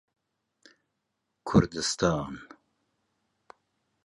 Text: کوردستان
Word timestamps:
کوردستان 1.47 2.35